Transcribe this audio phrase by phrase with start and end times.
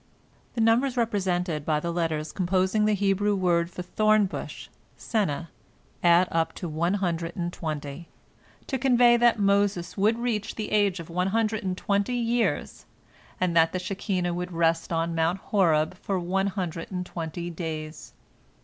[0.55, 5.45] The numbers represented by the letters composing the Hebrew word for thorn bush, Seneh,
[6.01, 8.07] add up to one hundred and twenty,
[8.65, 12.87] to convey that Moses would reach the age of one hundred and twenty years,
[13.39, 18.13] and that the Shekinah would rest on Mount Horeb for one hundred and twenty days.